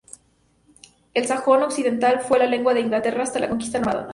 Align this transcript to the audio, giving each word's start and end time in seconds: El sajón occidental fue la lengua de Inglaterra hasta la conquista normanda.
El 1.13 1.27
sajón 1.27 1.61
occidental 1.61 2.21
fue 2.21 2.39
la 2.39 2.47
lengua 2.47 2.73
de 2.73 2.79
Inglaterra 2.79 3.21
hasta 3.21 3.37
la 3.37 3.49
conquista 3.49 3.77
normanda. 3.77 4.07